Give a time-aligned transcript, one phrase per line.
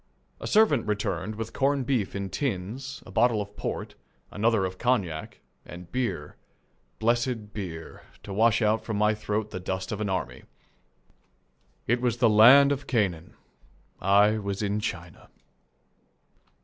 [0.39, 3.93] A servant returned with corn beef in tins, a bottle of port,
[4.31, 6.37] another of cognac, and beer,
[6.97, 10.41] blessed beer, to wash out from my throat the dust of an army.
[11.85, 13.35] It was the land of Canaan.
[14.01, 15.29] I was in China.